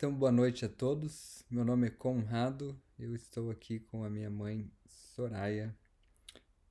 [0.00, 1.44] Então, boa noite a todos.
[1.50, 2.74] Meu nome é Conrado.
[2.98, 5.76] Eu estou aqui com a minha mãe Soraya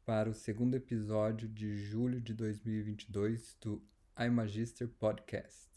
[0.04, 3.84] para o segundo episódio de julho de 2022 do
[4.18, 5.70] iMagister Podcast.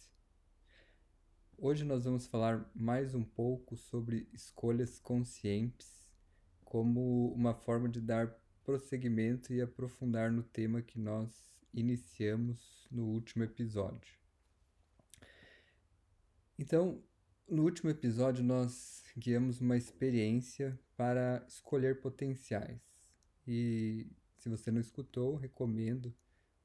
[1.58, 6.11] Hoje nós vamos falar mais um pouco sobre escolhas conscientes
[6.64, 8.34] como uma forma de dar
[8.64, 11.29] prosseguimento e aprofundar no tema que nós
[11.75, 14.16] iniciamos no último episódio.
[16.59, 17.03] Então,
[17.53, 22.80] no último episódio, nós guiamos uma experiência para escolher potenciais.
[23.47, 24.06] E
[24.38, 26.15] se você não escutou, recomendo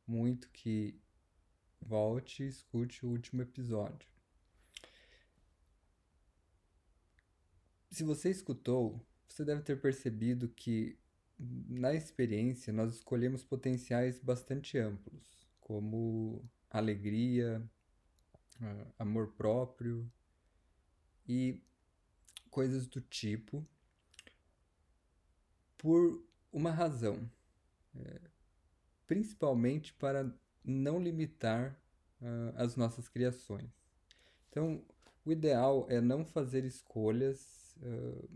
[0.08, 0.98] muito que
[1.82, 4.10] volte e escute o último episódio.
[7.92, 10.98] Se você escutou, você deve ter percebido que
[11.38, 17.62] na experiência nós escolhemos potenciais bastante amplos, como alegria,
[18.62, 20.10] uh, amor próprio
[21.28, 21.62] e
[22.50, 23.66] coisas do tipo,
[25.78, 27.30] por uma razão,
[27.96, 28.22] é,
[29.06, 30.34] principalmente para
[30.64, 31.80] não limitar
[32.22, 33.70] uh, as nossas criações.
[34.50, 34.84] Então,
[35.24, 38.30] o ideal é não fazer escolhas uh,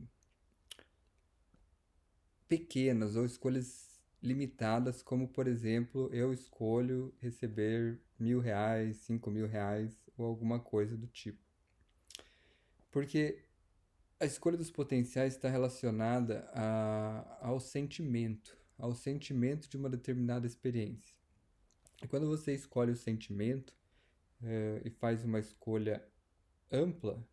[2.47, 9.97] pequenas ou escolhas limitadas, como por exemplo, eu escolho receber mil reais, cinco mil reais
[10.17, 11.50] ou alguma coisa do tipo.
[12.91, 13.43] Porque
[14.19, 21.15] a escolha dos potenciais está relacionada a, ao sentimento, ao sentimento de uma determinada experiência.
[22.03, 23.75] E quando você escolhe o sentimento
[24.43, 26.05] é, e faz uma escolha
[26.71, 27.25] ampla,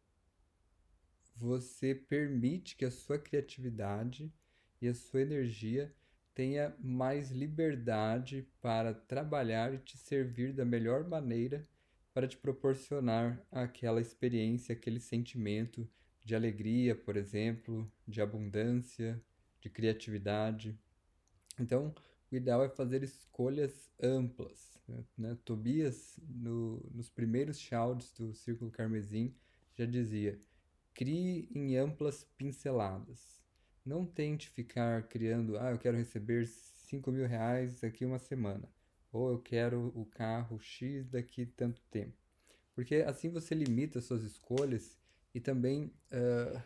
[1.34, 4.32] você permite que a sua criatividade
[4.80, 5.94] e a sua energia
[6.34, 11.66] tenha mais liberdade para trabalhar e te servir da melhor maneira
[12.18, 15.88] para te proporcionar aquela experiência, aquele sentimento
[16.24, 19.22] de alegria, por exemplo, de abundância,
[19.60, 20.76] de criatividade.
[21.60, 21.94] Então,
[22.28, 24.82] o ideal é fazer escolhas amplas.
[25.16, 25.38] Né?
[25.44, 29.32] Tobias, no, nos primeiros shouts do Círculo Carmesim,
[29.76, 30.40] já dizia:
[30.92, 33.40] crie em amplas pinceladas.
[33.86, 38.68] Não tente ficar criando, ah, eu quero receber 5 mil reais daqui uma semana.
[39.12, 42.16] Ou eu quero o carro X daqui tanto tempo.
[42.74, 44.96] Porque assim você limita suas escolhas
[45.34, 46.62] e também uh,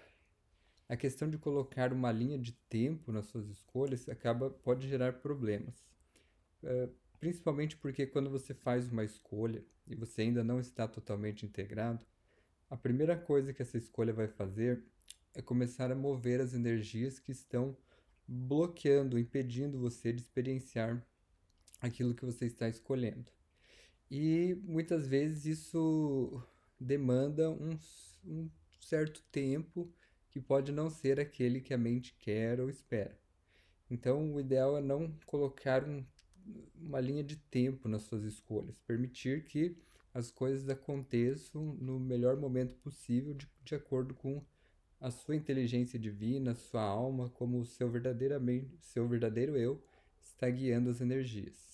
[0.88, 5.86] a questão de colocar uma linha de tempo nas suas escolhas acaba pode gerar problemas.
[6.62, 12.04] Uh, principalmente porque quando você faz uma escolha e você ainda não está totalmente integrado,
[12.68, 14.82] a primeira coisa que essa escolha vai fazer
[15.34, 17.76] é começar a mover as energias que estão
[18.26, 21.02] bloqueando, impedindo você de experienciar
[21.82, 23.26] aquilo que você está escolhendo.
[24.10, 26.42] E muitas vezes isso
[26.78, 27.78] demanda um,
[28.24, 28.48] um
[28.80, 29.92] certo tempo
[30.30, 33.18] que pode não ser aquele que a mente quer ou espera.
[33.90, 36.04] Então, o ideal é não colocar um,
[36.80, 39.76] uma linha de tempo nas suas escolhas, permitir que
[40.14, 44.42] as coisas aconteçam no melhor momento possível, de, de acordo com
[45.00, 49.82] a sua inteligência divina, sua alma, como o seu, verdadeiramente, seu verdadeiro eu,
[50.22, 51.71] está guiando as energias.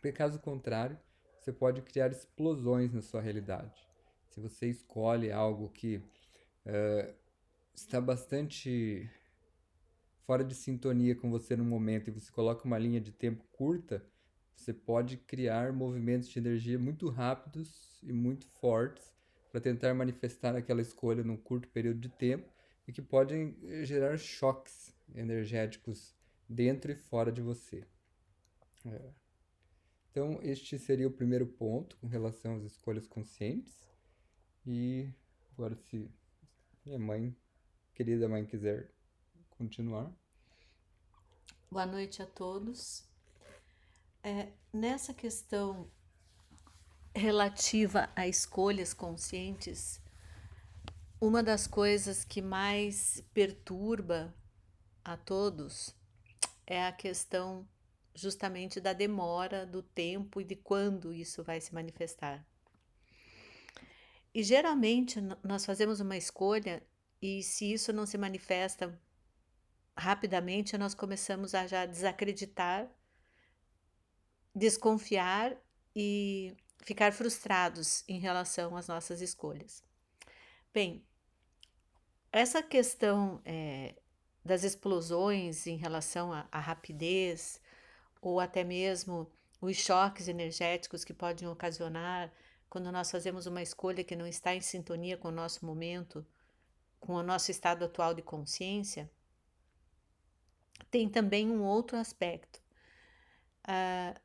[0.00, 0.98] Porque caso contrário,
[1.38, 3.86] você pode criar explosões na sua realidade.
[4.30, 7.14] Se você escolhe algo que uh,
[7.74, 9.10] está bastante
[10.24, 14.02] fora de sintonia com você no momento e você coloca uma linha de tempo curta,
[14.56, 19.14] você pode criar movimentos de energia muito rápidos e muito fortes
[19.50, 22.50] para tentar manifestar aquela escolha num curto período de tempo
[22.88, 26.14] e que podem eh, gerar choques energéticos
[26.48, 27.84] dentro e fora de você.
[28.86, 29.19] É.
[30.10, 33.84] Então, este seria o primeiro ponto com relação às escolhas conscientes.
[34.66, 35.08] E
[35.52, 36.10] agora, se
[36.84, 37.36] minha mãe,
[37.94, 38.92] querida mãe, quiser
[39.50, 40.12] continuar.
[41.70, 43.04] Boa noite a todos.
[44.22, 45.88] É, nessa questão
[47.14, 50.00] relativa a escolhas conscientes,
[51.20, 54.34] uma das coisas que mais perturba
[55.04, 55.94] a todos
[56.66, 57.68] é a questão
[58.14, 62.44] justamente da demora, do tempo e de quando isso vai se manifestar.
[64.32, 66.82] E geralmente nós fazemos uma escolha
[67.20, 68.98] e se isso não se manifesta
[69.96, 72.88] rapidamente, nós começamos a já desacreditar,
[74.54, 75.56] desconfiar
[75.94, 79.82] e ficar frustrados em relação às nossas escolhas.
[80.72, 81.04] Bem,
[82.32, 83.96] essa questão é,
[84.44, 87.60] das explosões em relação à, à rapidez
[88.20, 89.30] ou até mesmo
[89.60, 92.32] os choques energéticos que podem ocasionar
[92.68, 96.24] quando nós fazemos uma escolha que não está em sintonia com o nosso momento,
[97.00, 99.10] com o nosso estado atual de consciência,
[100.90, 102.62] tem também um outro aspecto.
[103.66, 104.18] Uh,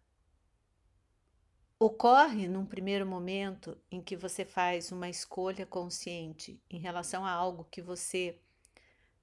[1.80, 7.66] ocorre num primeiro momento em que você faz uma escolha consciente em relação a algo
[7.66, 8.40] que você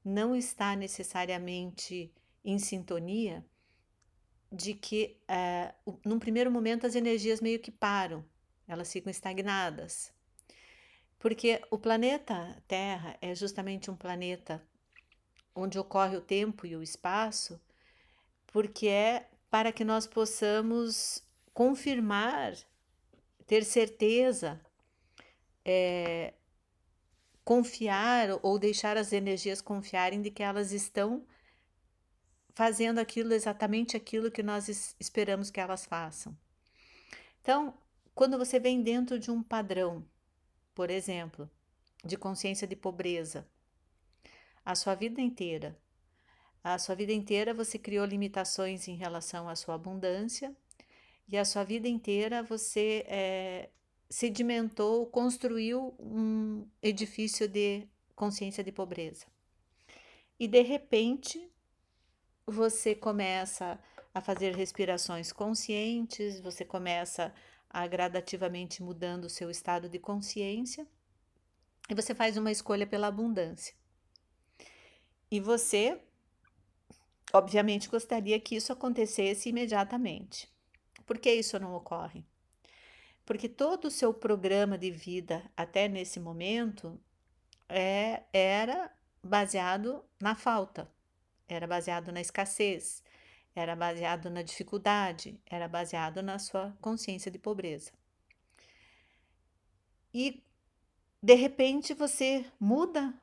[0.04, 2.12] não está necessariamente
[2.44, 3.44] em sintonia,
[4.52, 5.16] de que
[5.86, 8.22] uh, num primeiro momento as energias meio que param,
[8.68, 10.12] elas ficam estagnadas.
[11.18, 14.62] Porque o planeta Terra é justamente um planeta
[15.54, 17.60] onde ocorre o tempo e o espaço,
[18.48, 21.22] porque é para que nós possamos
[21.54, 22.54] confirmar,
[23.46, 24.60] ter certeza,
[25.64, 26.34] é,
[27.44, 31.24] confiar ou deixar as energias confiarem de que elas estão
[32.54, 36.36] fazendo aquilo exatamente aquilo que nós esperamos que elas façam.
[37.40, 37.74] Então,
[38.14, 40.04] quando você vem dentro de um padrão,
[40.74, 41.50] por exemplo,
[42.04, 43.46] de consciência de pobreza,
[44.64, 45.76] a sua vida inteira,
[46.62, 50.54] a sua vida inteira você criou limitações em relação à sua abundância
[51.26, 53.70] e a sua vida inteira você é,
[54.08, 59.26] sedimentou, construiu um edifício de consciência de pobreza.
[60.38, 61.51] E de repente
[62.46, 63.78] você começa
[64.14, 67.32] a fazer respirações conscientes, você começa
[67.70, 70.86] a gradativamente mudando o seu estado de consciência
[71.88, 73.74] e você faz uma escolha pela abundância.
[75.30, 75.98] E você,
[77.32, 80.52] obviamente, gostaria que isso acontecesse imediatamente.
[81.06, 82.24] Por que isso não ocorre?
[83.24, 87.00] Porque todo o seu programa de vida até nesse momento
[87.68, 88.92] é, era
[89.22, 90.90] baseado na falta,
[91.52, 93.02] era baseado na escassez,
[93.54, 97.92] era baseado na dificuldade, era baseado na sua consciência de pobreza.
[100.14, 100.42] E
[101.22, 103.14] de repente você muda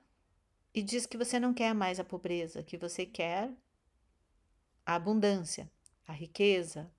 [0.73, 3.51] e diz que você não quer mais a pobreza, que você quer
[4.85, 5.69] a abundância,
[6.07, 6.91] a riqueza,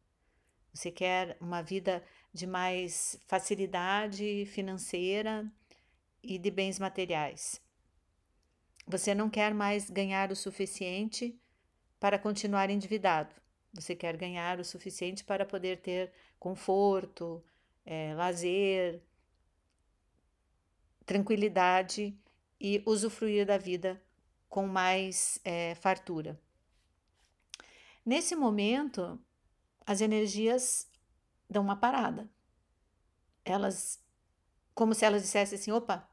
[0.72, 5.50] você quer uma vida de mais facilidade financeira
[6.22, 7.60] e de bens materiais.
[8.90, 11.40] Você não quer mais ganhar o suficiente
[12.00, 13.32] para continuar endividado.
[13.72, 17.40] Você quer ganhar o suficiente para poder ter conforto,
[17.86, 19.00] é, lazer,
[21.06, 22.18] tranquilidade
[22.60, 24.02] e usufruir da vida
[24.48, 26.40] com mais é, fartura.
[28.04, 29.20] Nesse momento,
[29.86, 30.90] as energias
[31.48, 32.28] dão uma parada.
[33.44, 34.02] Elas,
[34.74, 36.09] como se elas dissessem assim: opa,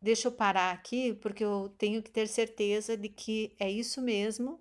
[0.00, 4.60] deixa eu parar aqui porque eu tenho que ter certeza de que é isso mesmo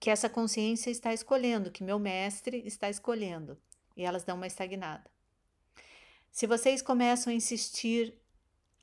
[0.00, 3.58] que essa consciência está escolhendo, que meu mestre está escolhendo.
[3.96, 5.10] E elas dão uma estagnada.
[6.30, 8.16] Se vocês começam a insistir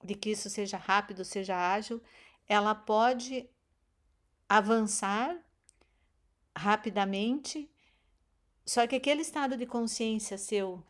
[0.03, 2.01] de que isso seja rápido, seja ágil,
[2.47, 3.49] ela pode
[4.47, 5.37] avançar
[6.55, 7.69] rapidamente,
[8.65, 10.83] só que aquele estado de consciência seu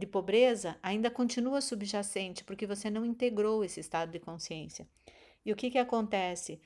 [0.00, 4.88] de pobreza ainda continua subjacente, porque você não integrou esse estado de consciência.
[5.44, 6.60] E o que, que acontece?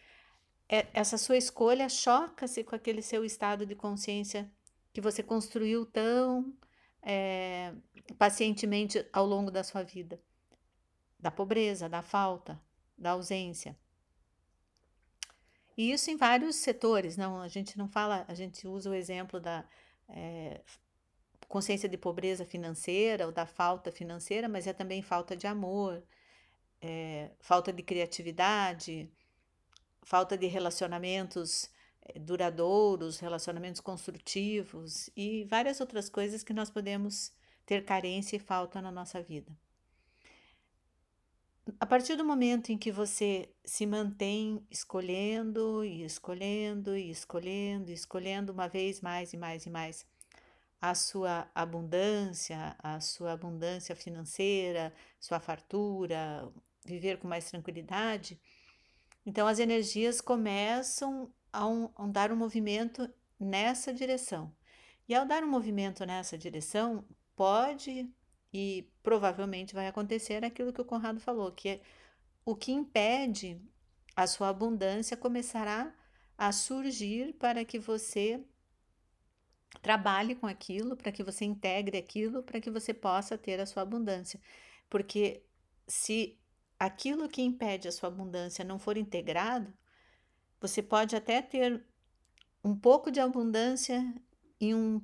[0.68, 4.50] É, essa sua escolha choca-se com aquele seu estado de consciência
[4.92, 6.54] que você construiu tão
[7.02, 7.74] é,
[8.18, 10.18] pacientemente ao longo da sua vida
[11.24, 12.60] da pobreza, da falta,
[12.98, 13.74] da ausência.
[15.74, 19.40] E isso em vários setores, não, a gente não fala, a gente usa o exemplo
[19.40, 19.64] da
[20.06, 20.60] é,
[21.54, 26.02] consciência de pobreza financeira ou da falta financeira, mas é também falta de amor,
[26.82, 29.08] é, falta de criatividade,
[30.02, 31.70] falta de relacionamentos
[32.02, 37.32] é, duradouros, relacionamentos construtivos e várias outras coisas que nós podemos
[37.64, 39.56] ter carência e falta na nossa vida.
[41.78, 47.94] A partir do momento em que você se mantém escolhendo e escolhendo e escolhendo e
[47.94, 50.04] escolhendo uma vez mais e mais e mais
[50.90, 56.52] a sua abundância, a sua abundância financeira, sua fartura,
[56.84, 58.38] viver com mais tranquilidade,
[59.24, 63.08] então as energias começam a, um, a dar um movimento
[63.40, 64.54] nessa direção.
[65.08, 67.02] E ao dar um movimento nessa direção,
[67.34, 68.06] pode
[68.52, 71.80] e provavelmente vai acontecer aquilo que o Conrado falou, que é
[72.44, 73.58] o que impede
[74.14, 75.94] a sua abundância começará
[76.36, 78.44] a surgir para que você
[79.82, 83.82] trabalhe com aquilo, para que você integre aquilo, para que você possa ter a sua
[83.82, 84.40] abundância.
[84.88, 85.42] Porque
[85.86, 86.38] se
[86.78, 89.72] aquilo que impede a sua abundância não for integrado,
[90.60, 91.84] você pode até ter
[92.64, 94.14] um pouco de abundância
[94.60, 95.00] em um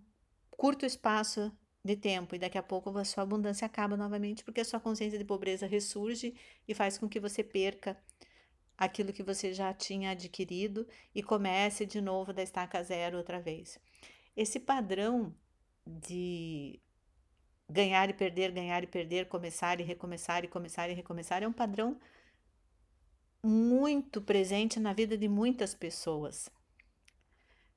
[0.51, 1.53] curto espaço
[1.85, 5.19] de tempo e daqui a pouco a sua abundância acaba novamente porque a sua consciência
[5.19, 6.35] de pobreza ressurge
[6.69, 7.99] e faz com que você perca
[8.77, 13.79] aquilo que você já tinha adquirido e comece de novo da estaca zero outra vez.
[14.37, 15.35] Esse padrão
[15.87, 16.81] de
[17.69, 21.53] ganhar e perder, ganhar e perder, começar e recomeçar e começar e recomeçar é um
[21.53, 21.99] padrão
[23.43, 26.51] muito presente na vida de muitas pessoas.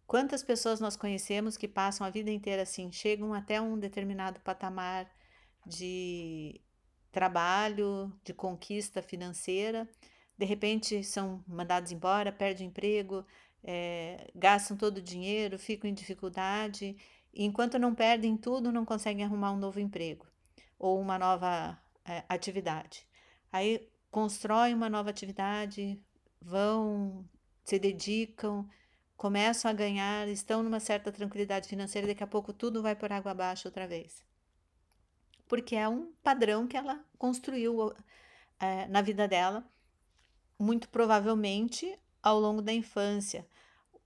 [0.05, 5.09] Quantas pessoas nós conhecemos que passam a vida inteira assim, chegam até um determinado patamar
[5.65, 6.59] de
[7.11, 9.87] trabalho, de conquista financeira,
[10.37, 13.25] de repente são mandados embora, perdem emprego,
[13.63, 16.97] é, gastam todo o dinheiro, ficam em dificuldade,
[17.33, 20.27] e enquanto não perdem tudo, não conseguem arrumar um novo emprego
[20.77, 23.07] ou uma nova é, atividade.
[23.51, 25.99] Aí constroem uma nova atividade,
[26.41, 27.27] vão,
[27.63, 28.67] se dedicam,
[29.15, 33.31] começam a ganhar, estão numa certa tranquilidade financeira, daqui a pouco tudo vai por água
[33.31, 34.23] abaixo outra vez.
[35.47, 37.93] Porque é um padrão que ela construiu
[38.59, 39.65] é, na vida dela,
[40.59, 43.45] muito provavelmente ao longo da infância,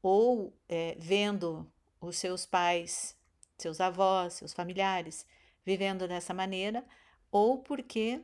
[0.01, 1.71] ou é, vendo
[2.01, 3.15] os seus pais,
[3.57, 5.25] seus avós, seus familiares
[5.65, 6.83] vivendo dessa maneira,
[7.31, 8.21] ou porque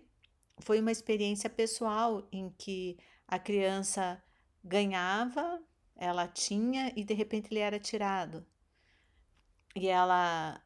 [0.59, 2.97] foi uma experiência pessoal em que
[3.27, 4.21] a criança
[4.63, 5.61] ganhava
[5.95, 8.45] ela tinha e de repente ele era tirado.
[9.75, 10.61] E ela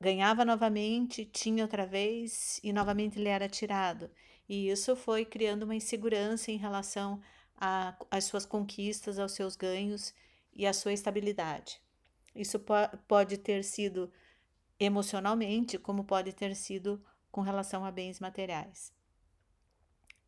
[0.00, 4.10] ganhava novamente, tinha outra vez e novamente ele era tirado.
[4.48, 7.20] E isso foi criando uma insegurança em relação
[8.10, 10.14] às suas conquistas, aos seus ganhos
[10.52, 11.80] e à sua estabilidade.
[12.34, 12.74] Isso po
[13.08, 14.12] pode ter sido
[14.78, 18.92] emocionalmente, como pode ter sido com relação a bens materiais.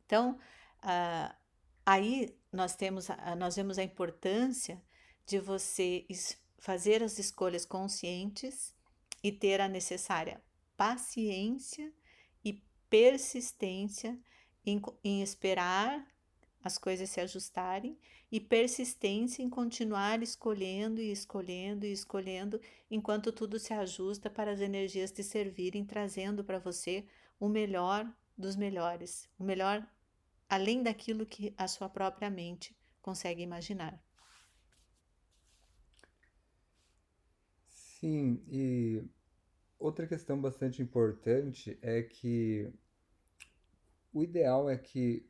[0.07, 0.39] Então,
[0.79, 1.39] uh,
[1.91, 3.09] Aí nós temos,
[3.39, 4.79] nós vemos a importância
[5.25, 6.07] de você
[6.59, 8.75] fazer as escolhas conscientes
[9.25, 10.39] e ter a necessária
[10.77, 11.91] paciência
[12.45, 14.21] e persistência
[14.67, 16.07] em, em esperar
[16.69, 17.99] as coisas se ajustarem
[18.31, 22.61] e persistência em continuar escolhendo e escolhendo e escolhendo
[22.91, 27.07] enquanto tudo se ajusta para as energias te servirem, trazendo para você
[27.41, 28.07] o melhor
[28.37, 29.85] dos melhores, o melhor
[30.49, 33.99] além daquilo que a sua própria mente consegue imaginar.
[37.67, 39.03] Sim, e
[39.79, 42.71] outra questão bastante importante é que
[44.13, 45.27] o ideal é que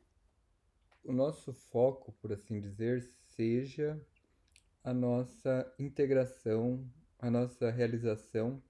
[1.05, 4.01] o nosso foco, por assim dizer, seja
[4.83, 6.85] a nossa integração,
[7.19, 8.63] a nossa realização,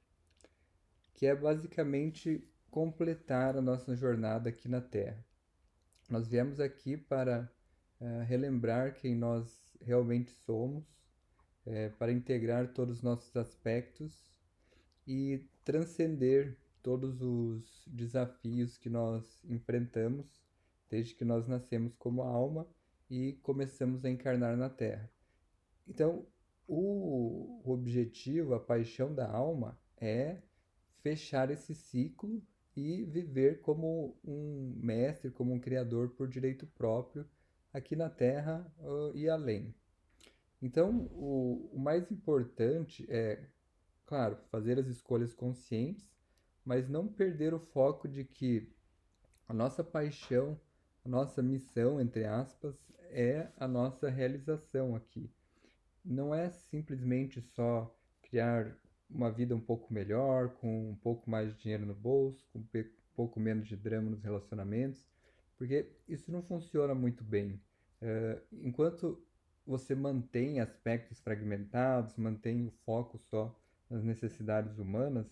[1.15, 5.25] que é basicamente completar a nossa jornada aqui na Terra.
[6.09, 7.51] Nós viemos aqui para
[8.01, 10.85] uh, relembrar quem nós realmente somos,
[11.67, 14.33] é, para integrar todos os nossos aspectos
[15.07, 20.48] e transcender todos os desafios que nós enfrentamos
[20.91, 22.67] desde que nós nascemos como alma
[23.11, 25.11] e começamos a encarnar na Terra.
[25.87, 26.27] Então,
[26.67, 30.43] o objetivo, a paixão da alma é
[31.01, 32.43] fechar esse ciclo
[32.77, 37.27] e viver como um mestre, como um criador por direito próprio
[37.73, 39.75] aqui na Terra uh, e além.
[40.61, 43.45] Então, o, o mais importante é,
[44.05, 46.09] claro, fazer as escolhas conscientes,
[46.65, 48.71] mas não perder o foco de que
[49.49, 50.61] a nossa paixão,
[51.09, 52.77] nossa missão, entre aspas,
[53.11, 55.31] é a nossa realização aqui.
[56.05, 58.77] Não é simplesmente só criar
[59.11, 62.85] uma vida um pouco melhor, com um pouco mais de dinheiro no bolso, com um
[63.17, 65.03] pouco menos de drama nos relacionamentos,
[65.57, 67.61] porque isso não funciona muito bem.
[68.03, 69.21] Uh, enquanto
[69.67, 73.59] você mantém aspectos fragmentados, mantém o foco só
[73.91, 75.27] nas necessidades humanas,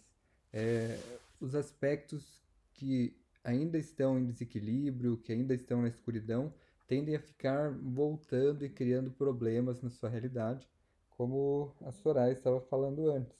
[0.52, 0.98] é,
[1.40, 2.42] os aspectos
[2.72, 3.16] que
[3.46, 6.52] ainda estão em desequilíbrio, que ainda estão na escuridão,
[6.86, 10.68] tendem a ficar voltando e criando problemas na sua realidade,
[11.10, 13.38] como a Soraya estava falando antes.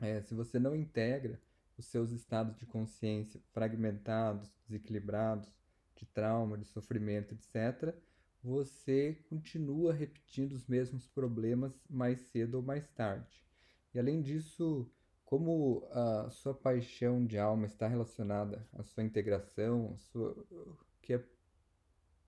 [0.00, 1.40] É, se você não integra
[1.76, 5.52] os seus estados de consciência fragmentados, desequilibrados,
[5.96, 7.92] de trauma, de sofrimento, etc.,
[8.40, 13.42] você continua repetindo os mesmos problemas mais cedo ou mais tarde.
[13.92, 14.88] E além disso,
[15.28, 20.34] como a sua paixão de alma está relacionada à sua integração, à sua,
[21.02, 21.22] que é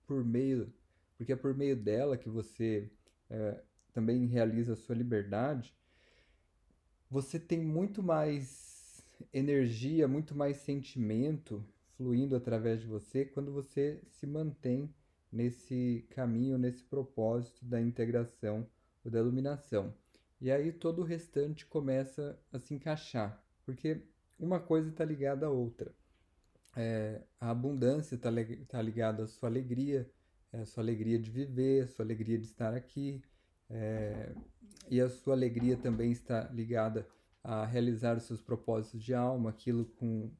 [0.05, 0.71] por meio,
[1.17, 2.91] porque é por meio dela que você
[3.27, 3.59] é,
[3.91, 5.75] também realiza a sua liberdade,
[7.09, 9.03] você tem muito mais
[9.33, 11.65] energia, muito mais sentimento
[11.97, 14.93] fluindo através de você quando você se mantém
[15.31, 18.69] nesse caminho, nesse propósito da integração
[19.03, 19.91] ou da iluminação.
[20.41, 23.39] E aí todo o restante começa a se encaixar.
[23.63, 24.01] Porque
[24.39, 25.93] uma coisa está ligada à outra.
[26.75, 28.29] É, a abundância está
[28.67, 30.09] tá ligada à sua alegria,
[30.51, 33.21] é, sua alegria de viver, a sua alegria de estar aqui,
[33.69, 34.33] é,
[34.89, 37.07] e a sua alegria também está ligada
[37.43, 40.31] a realizar os seus propósitos de alma, aquilo com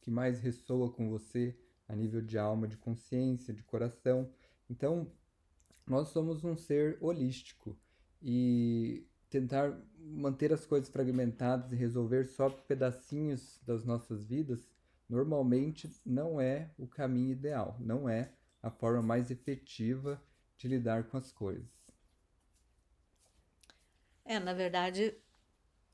[0.00, 1.56] que mais ressoa com você
[1.88, 4.30] a nível de alma, de consciência, de coração.
[4.68, 5.10] Então,
[5.86, 7.78] nós somos um ser holístico
[8.22, 14.68] e tentar manter as coisas fragmentadas e resolver só pedacinhos das nossas vidas
[15.08, 18.32] normalmente não é o caminho ideal, não é
[18.62, 20.20] a forma mais efetiva
[20.58, 21.70] de lidar com as coisas.
[24.24, 25.14] É, na verdade,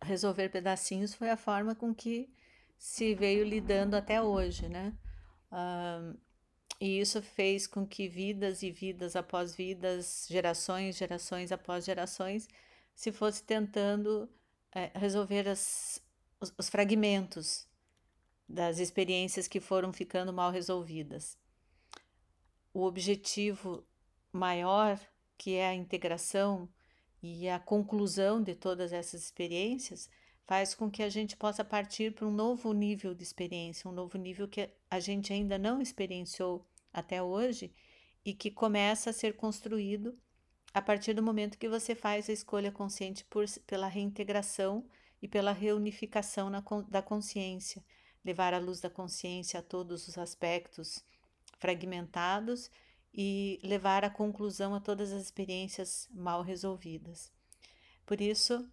[0.00, 2.32] resolver pedacinhos foi a forma com que
[2.78, 4.94] se veio lidando até hoje, né?
[5.50, 6.18] Uh,
[6.82, 12.48] e isso fez com que vidas e vidas após vidas, gerações, gerações após gerações,
[12.92, 14.28] se fosse tentando
[14.74, 16.02] é, resolver as,
[16.40, 17.68] os, os fragmentos
[18.48, 21.38] das experiências que foram ficando mal resolvidas.
[22.74, 23.86] O objetivo
[24.32, 24.98] maior,
[25.38, 26.68] que é a integração
[27.22, 30.10] e a conclusão de todas essas experiências,
[30.48, 34.18] faz com que a gente possa partir para um novo nível de experiência, um novo
[34.18, 37.72] nível que a gente ainda não experienciou até hoje
[38.24, 40.16] e que começa a ser construído
[40.74, 44.86] a partir do momento que você faz a escolha consciente por, pela reintegração
[45.20, 47.84] e pela reunificação na, da consciência,
[48.24, 51.04] levar a luz da consciência a todos os aspectos
[51.58, 52.70] fragmentados
[53.12, 57.30] e levar à conclusão a todas as experiências mal resolvidas.
[58.06, 58.66] Por isso,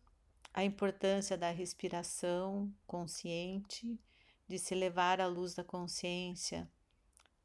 [0.54, 4.00] a importância da respiração consciente,
[4.48, 6.68] de se levar à luz da consciência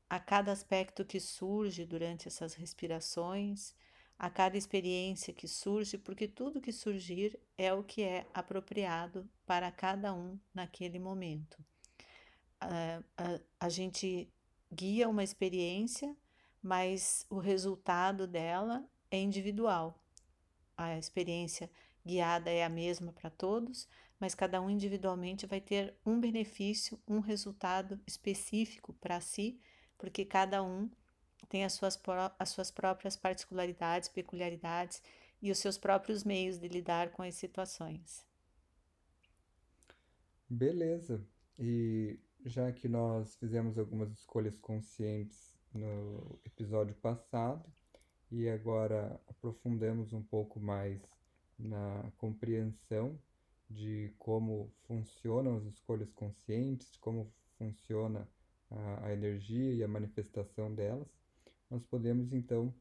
[0.08, 3.74] a cada aspecto que surge durante essas respirações,
[4.18, 9.70] a cada experiência que surge, porque tudo que surgir é o que é apropriado para
[9.70, 11.62] cada um naquele momento.
[12.60, 14.32] A, a, a gente
[14.72, 16.16] guia uma experiência,
[16.62, 20.02] mas o resultado dela é individual.
[20.76, 21.70] A experiência
[22.04, 23.88] guiada é a mesma para todos,
[24.18, 29.60] mas cada um individualmente vai ter um benefício, um resultado específico para si,
[30.04, 30.90] porque cada um
[31.48, 31.98] tem as suas,
[32.38, 35.02] as suas próprias particularidades, peculiaridades
[35.40, 38.22] e os seus próprios meios de lidar com as situações.
[40.46, 41.26] Beleza.
[41.58, 47.64] E já que nós fizemos algumas escolhas conscientes no episódio passado
[48.30, 51.00] e agora aprofundamos um pouco mais
[51.58, 53.18] na compreensão
[53.70, 58.28] de como funcionam as escolhas conscientes, de como funciona
[58.74, 61.08] a, a energia e a manifestação delas,
[61.70, 62.74] nós podemos então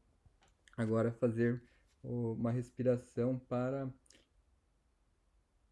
[0.76, 1.62] agora fazer
[2.02, 3.90] uma respiração para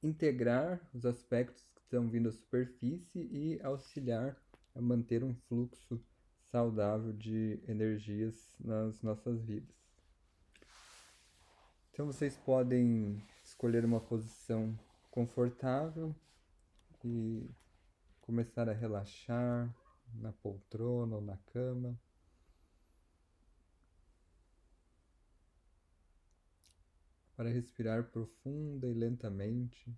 [0.03, 4.37] integrar os aspectos que estão vindo à superfície e auxiliar
[4.75, 6.03] a manter um fluxo
[6.51, 9.77] saudável de energias nas nossas vidas.
[11.93, 14.79] Então vocês podem escolher uma posição
[15.11, 16.15] confortável
[17.05, 17.51] e
[18.23, 19.71] começar a relaxar
[20.15, 21.99] na poltrona ou na cama.
[27.37, 29.93] Para respirar profunda e lentamente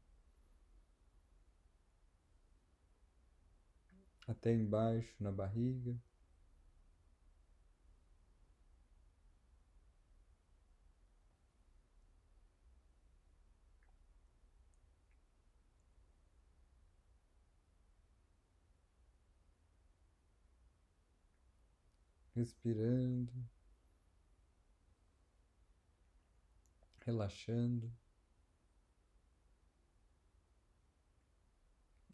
[4.27, 5.95] até embaixo na barriga.
[22.45, 23.33] Respirando,
[27.07, 27.91] relaxando,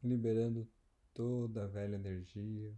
[0.00, 0.70] liberando
[1.12, 2.72] toda a velha energia.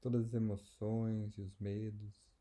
[0.00, 2.35] Todas as emoções e os medos.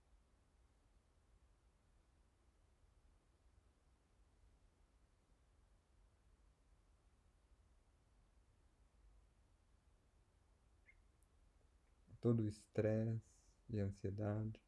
[12.25, 13.21] Todo o estresse
[13.69, 14.59] e ansiedade.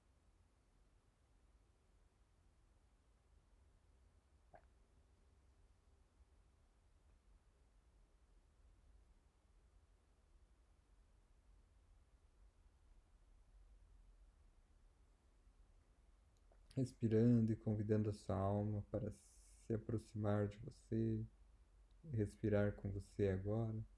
[16.75, 19.11] Respirando e convidando a sua alma para
[19.65, 21.25] se aproximar de você,
[22.13, 23.96] respirar com você agora.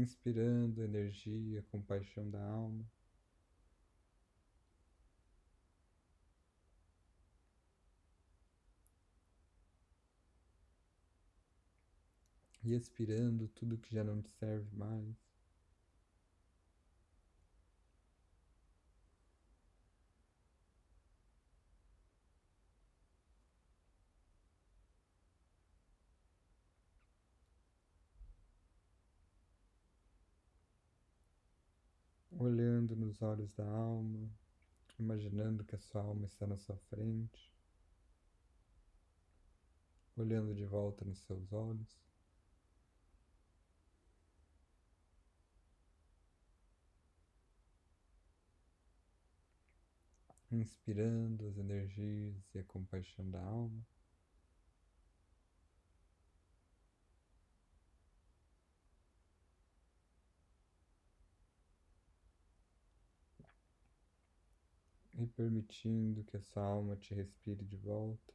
[0.00, 2.86] Inspirando energia, compaixão da alma.
[12.62, 15.27] E expirando tudo que já não te serve mais.
[32.48, 34.30] Olhando nos olhos da alma,
[34.98, 37.52] imaginando que a sua alma está na sua frente,
[40.16, 42.08] olhando de volta nos seus olhos.
[50.50, 53.84] Inspirando as energias e a compaixão da alma.
[65.38, 68.34] Permitindo que essa alma te respire de volta.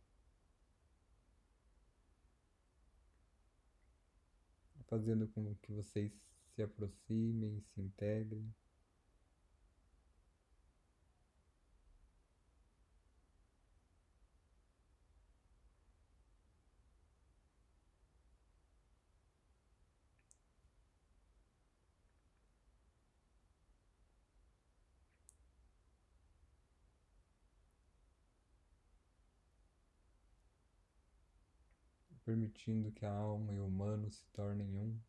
[4.87, 6.13] Fazendo com que vocês
[6.55, 8.55] se aproximem se integrem.
[32.33, 34.99] Permitindo que a alma e o humano se tornem um.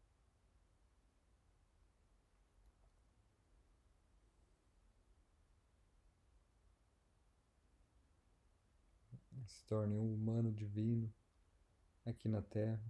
[9.46, 11.10] Se torne um humano divino
[12.04, 12.82] aqui na Terra.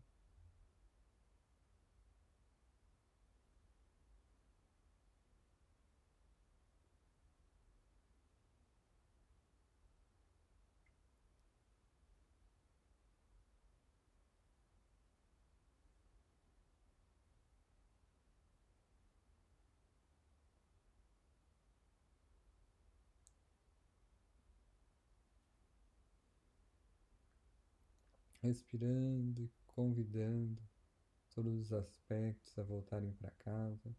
[28.45, 30.63] Respirando e convidando
[31.35, 33.97] todos os aspectos a voltarem para casa.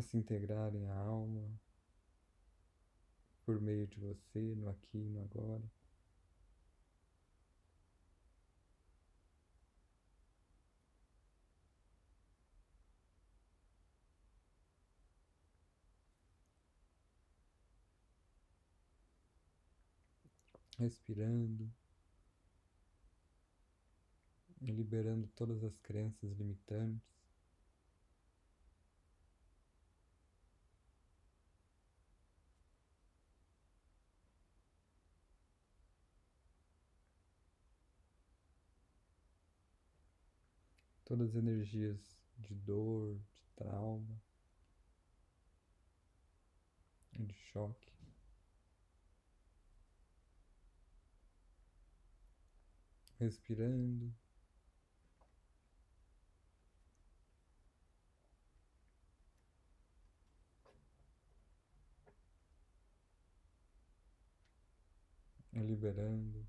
[0.00, 1.46] A se integrarem à alma
[3.44, 5.62] por meio de você, no aqui e no agora.
[20.78, 21.70] Respirando,
[24.62, 27.19] liberando todas as crenças limitantes.
[41.10, 44.22] Todas as energias de dor, de trauma,
[47.18, 47.92] de choque.
[53.18, 54.14] Respirando.
[65.52, 66.39] Liberando.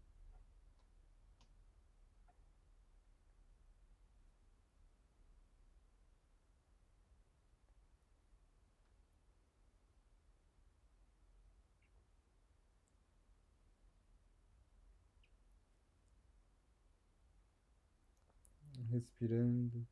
[19.21, 19.87] Respirando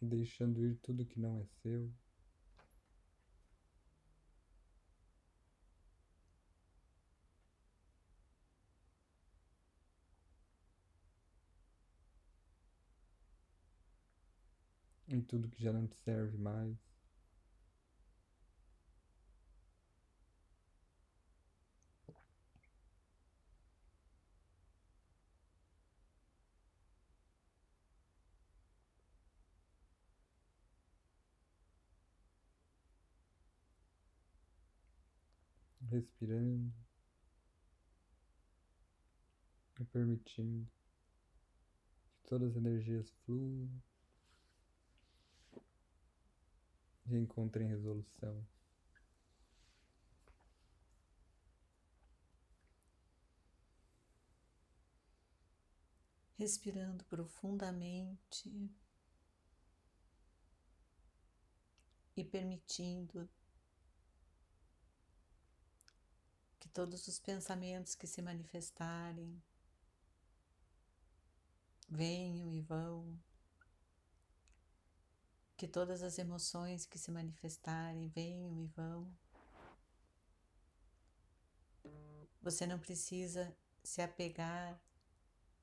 [0.00, 1.92] e deixando ir tudo que não é seu.
[15.08, 16.97] E tudo que já não te serve mais.
[35.98, 36.72] Respirando
[39.80, 40.70] e permitindo
[42.14, 43.68] que todas as energias fluam
[47.06, 48.46] e encontrem resolução.
[56.36, 58.70] Respirando profundamente
[62.16, 63.28] e permitindo
[66.60, 69.42] que todos os pensamentos que se manifestarem
[71.88, 73.18] venham e vão,
[75.56, 79.12] que todas as emoções que se manifestarem venham e vão.
[82.40, 84.80] Você não precisa se apegar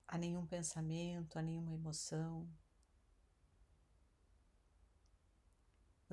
[0.06, 2.46] a nenhum pensamento, a nenhuma emoção.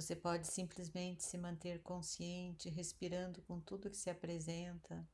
[0.02, 5.08] Você pode simplesmente se manter consciente, respirando com tudo que se apresenta.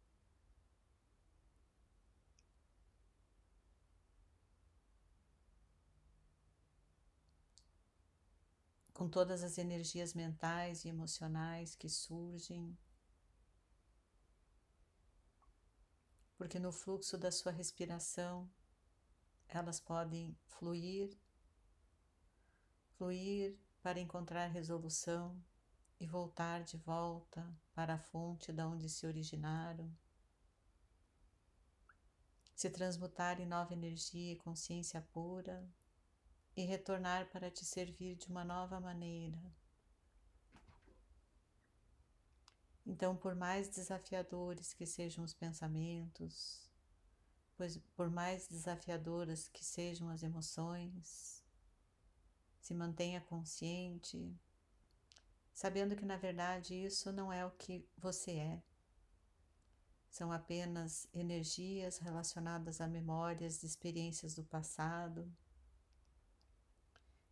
[8.94, 12.74] Com todas as energias mentais e emocionais que surgem.
[16.38, 18.50] Porque no fluxo da sua respiração,
[19.48, 21.14] elas podem fluir,
[22.96, 25.40] fluir para encontrar resolução
[26.00, 29.90] e voltar de volta para a fonte da onde se originaram,
[32.54, 35.68] se transmutar em nova energia e consciência pura
[36.56, 39.40] e retornar para te servir de uma nova maneira.
[42.84, 46.68] Então, por mais desafiadores que sejam os pensamentos,
[47.56, 51.44] pois por mais desafiadoras que sejam as emoções,
[52.68, 54.30] se mantenha consciente,
[55.54, 58.62] sabendo que na verdade isso não é o que você é.
[60.10, 65.34] São apenas energias relacionadas a memórias de experiências do passado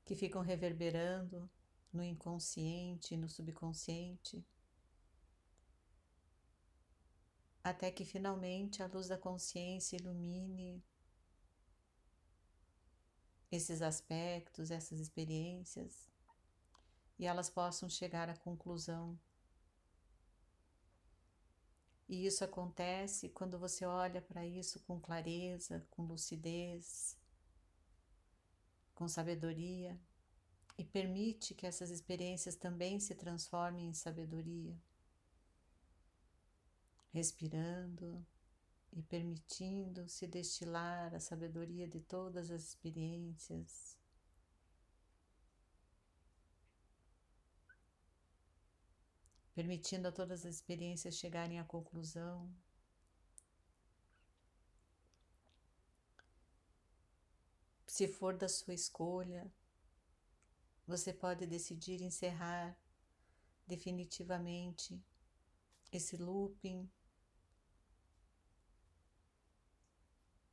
[0.07, 1.51] que ficam reverberando
[1.93, 4.43] no inconsciente no subconsciente,
[7.63, 10.83] até que finalmente a luz da consciência ilumine
[13.51, 16.09] esses aspectos, essas experiências,
[17.19, 19.19] e elas possam chegar à conclusão.
[22.09, 27.19] E isso acontece quando você olha para isso com clareza, com lucidez,
[28.95, 29.99] com sabedoria
[30.79, 34.77] e permite que essas experiências também se transformem em sabedoria.
[37.13, 38.25] Respirando,
[38.93, 43.99] e permitindo se destilar a sabedoria de todas as experiências.
[49.55, 52.51] Permitindo a todas as experiências chegarem à conclusão.
[57.87, 59.51] Se for da sua escolha,
[60.87, 62.79] você pode decidir encerrar
[63.67, 65.03] definitivamente
[65.91, 66.89] esse looping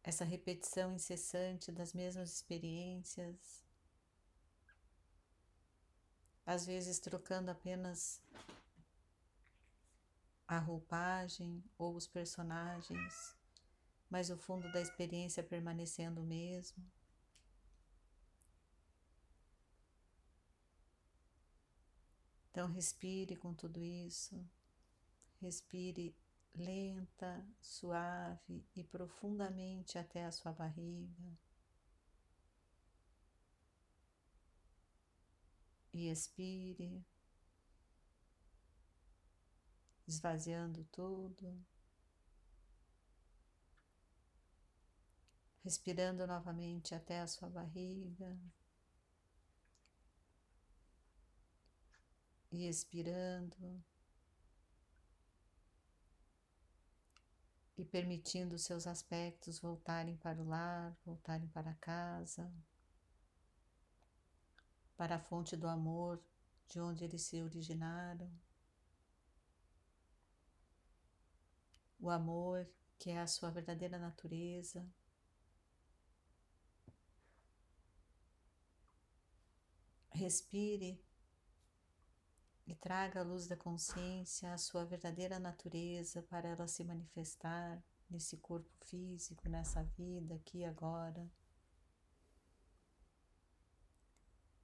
[0.03, 3.63] essa repetição incessante das mesmas experiências,
[6.45, 8.21] às vezes trocando apenas
[10.45, 13.35] a roupagem ou os personagens,
[14.09, 16.83] mas o fundo da experiência permanecendo o mesmo.
[22.51, 24.45] Então, respire com tudo isso,
[25.41, 26.15] respire
[26.55, 31.37] lenta, suave e profundamente até a sua barriga.
[35.93, 37.03] E expire,
[40.07, 41.63] esvaziando tudo.
[45.63, 48.37] Respirando novamente até a sua barriga.
[52.51, 53.83] E expirando.
[57.77, 62.51] E permitindo seus aspectos voltarem para o lar, voltarem para casa,
[64.95, 66.21] para a fonte do amor
[66.67, 68.31] de onde eles se originaram.
[71.99, 72.67] O amor
[72.99, 74.85] que é a sua verdadeira natureza.
[80.11, 81.01] Respire
[82.65, 88.37] e traga a luz da consciência à sua verdadeira natureza para ela se manifestar nesse
[88.37, 91.29] corpo físico, nessa vida aqui e agora.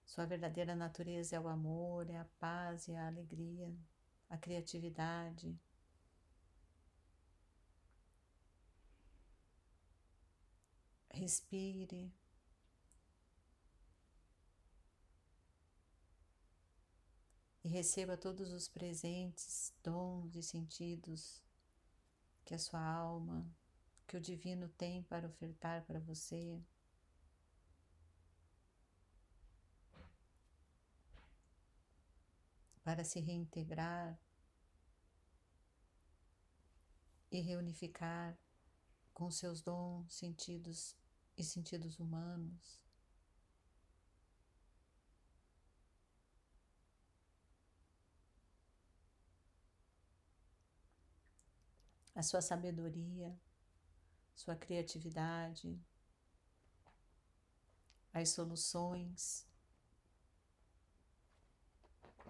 [0.06, 3.72] Sua verdadeira natureza é o amor, é a paz e é a alegria,
[4.30, 5.56] a criatividade.
[11.12, 12.12] Respire.
[17.64, 21.44] E receba todos os presentes, dons e sentidos
[22.46, 23.46] que a sua alma,
[24.08, 26.60] que o divino tem para ofertar para você.
[32.84, 34.20] Para se reintegrar
[37.32, 38.38] e reunificar
[39.14, 40.96] com seus dons, sentidos
[41.38, 42.89] e sentidos humanos.
[52.20, 53.34] A sua sabedoria,
[54.36, 55.80] sua criatividade,
[58.14, 59.48] as soluções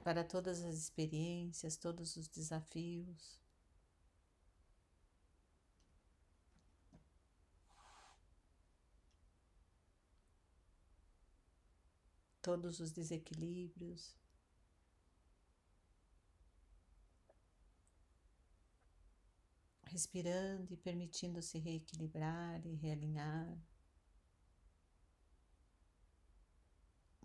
[0.03, 3.39] para todas as experiências, todos os desafios.
[12.43, 14.15] todos os desequilíbrios.
[19.91, 23.57] Respirando e permitindo se reequilibrar e realinhar.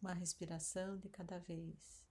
[0.00, 2.02] Uma respiração de cada vez.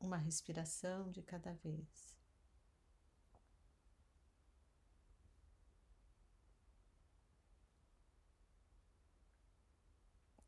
[0.00, 2.16] Uma respiração de cada vez.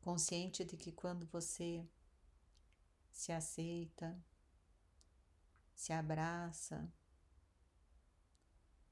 [0.09, 1.87] consciente de que quando você
[3.13, 4.19] se aceita,
[5.79, 6.93] se abraça,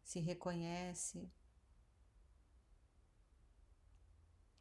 [0.04, 1.28] se reconhece,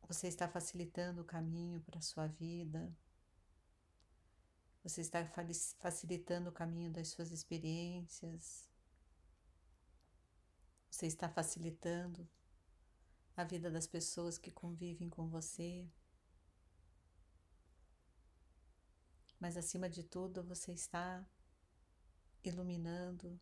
[0.07, 2.91] você está facilitando o caminho para a sua vida,
[4.83, 5.23] você está
[5.77, 8.67] facilitando o caminho das suas experiências,
[10.89, 12.27] você está facilitando
[13.37, 15.87] a vida das pessoas que convivem com você.
[19.39, 21.23] mas acima de tudo você está
[22.49, 23.39] iluminando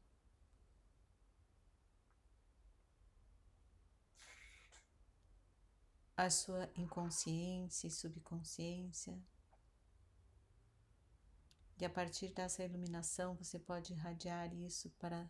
[6.15, 9.19] a sua inconsciência e subconsciência.
[11.79, 15.29] E a partir dessa iluminação você pode irradiar isso para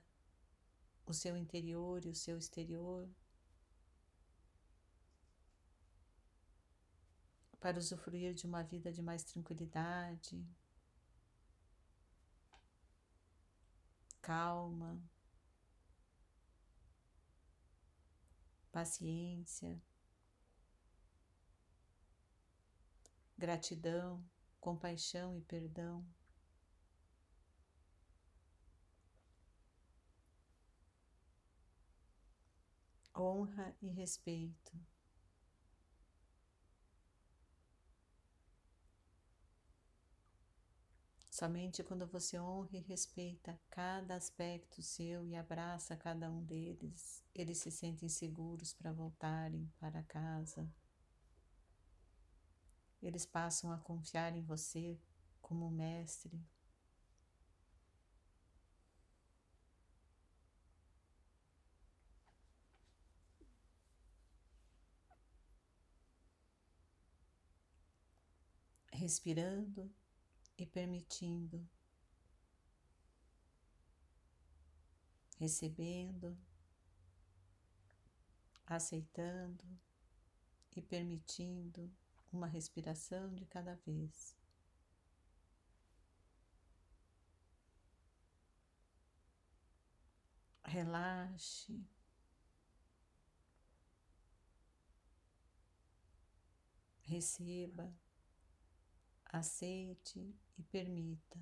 [1.05, 3.09] o seu interior e o seu exterior.
[7.59, 10.45] Para usufruir de uma vida de mais tranquilidade,
[14.23, 14.99] calma,
[18.71, 19.79] paciência,
[23.37, 24.23] gratidão,
[24.61, 26.03] compaixão e perdão.
[33.15, 34.92] Honra e respeito.
[41.43, 47.57] Somente quando você honra e respeita cada aspecto seu e abraça cada um deles, eles
[47.57, 50.65] se sentem seguros para voltarem para casa.
[53.01, 54.97] Eles passam a confiar em você
[55.41, 56.41] como mestre.
[68.93, 69.91] Respirando
[70.57, 71.67] e permitindo,
[75.37, 76.37] recebendo,
[78.65, 79.65] aceitando
[80.75, 81.91] e permitindo
[82.31, 84.35] uma respiração de cada vez.
[90.65, 91.85] Relaxe.
[97.05, 97.93] Receba
[99.33, 101.39] aceite e permita.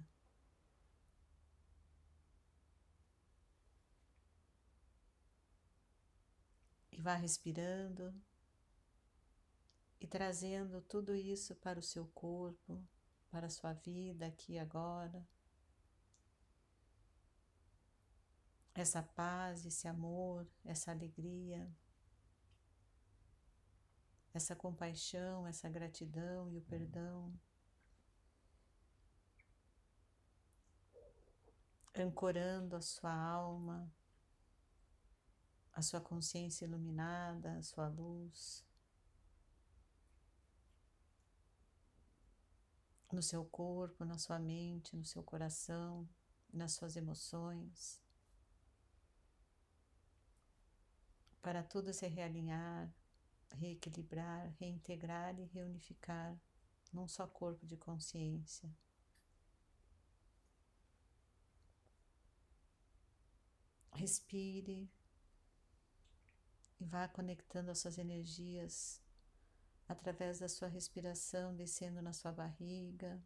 [6.89, 8.13] E vá respirando
[9.99, 12.81] e trazendo tudo isso para o seu corpo,
[13.29, 15.27] para a sua vida aqui e agora.
[18.73, 21.69] Essa paz, esse amor, essa alegria,
[24.33, 27.37] essa compaixão, essa gratidão e o perdão.
[31.95, 33.91] Ancorando a sua alma,
[35.73, 38.65] a sua consciência iluminada, a sua luz,
[43.11, 46.07] no seu corpo, na sua mente, no seu coração,
[46.53, 48.01] nas suas emoções.
[51.41, 52.89] para tudo se realinhar,
[53.55, 56.39] reequilibrar, reintegrar e reunificar
[56.93, 58.69] num só corpo de consciência.
[63.93, 64.89] Respire
[66.79, 69.01] e vá conectando as suas energias
[69.87, 73.21] através da sua respiração, descendo na sua barriga,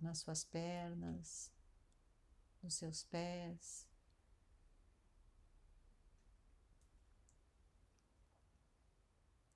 [0.00, 1.52] nas suas pernas,
[2.62, 3.86] nos seus pés.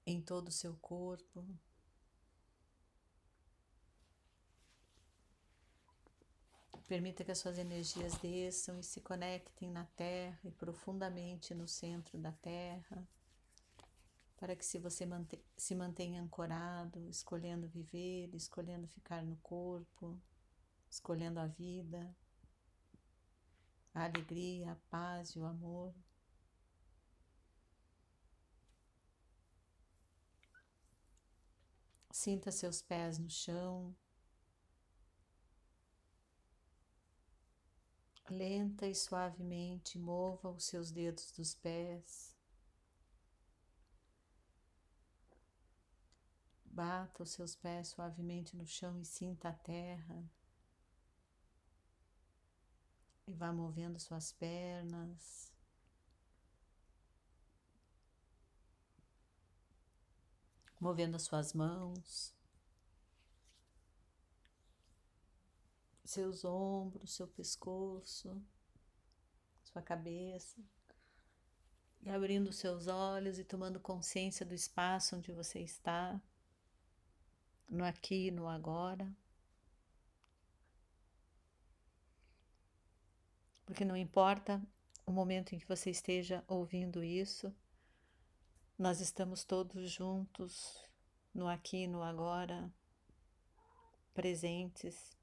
[0.06, 1.44] Em todo o seu corpo.
[6.90, 12.18] Permita que as suas energias desçam e se conectem na Terra e profundamente no centro
[12.18, 13.08] da Terra,
[14.36, 15.06] para que se você
[15.56, 20.20] se mantenha ancorado, escolhendo viver, escolhendo ficar no corpo,
[20.90, 22.12] escolhendo a vida,
[23.94, 25.94] a alegria, a paz e o amor.
[32.10, 33.94] Sinta seus pés no chão.
[38.30, 42.32] Lenta e suavemente mova os seus dedos dos pés.
[46.64, 50.24] Bata os seus pés suavemente no chão e sinta a terra.
[53.26, 55.52] E vá movendo suas pernas.
[60.78, 62.32] Movendo as suas mãos.
[66.10, 68.42] Seus ombros, seu pescoço,
[69.62, 70.60] sua cabeça,
[72.02, 76.20] e abrindo seus olhos e tomando consciência do espaço onde você está,
[77.68, 79.08] no aqui e no agora.
[83.64, 84.60] Porque não importa
[85.06, 87.54] o momento em que você esteja ouvindo isso,
[88.76, 90.84] nós estamos todos juntos
[91.32, 92.68] no aqui e no agora,
[94.12, 95.19] presentes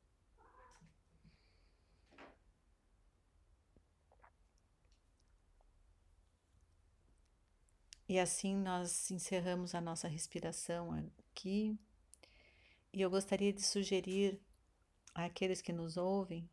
[8.07, 10.91] E assim nós encerramos a nossa respiração
[11.29, 11.77] aqui.
[12.93, 14.39] E eu gostaria de sugerir
[15.13, 16.49] àqueles que nos ouvem